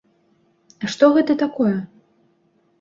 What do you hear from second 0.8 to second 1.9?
А што гэта такое?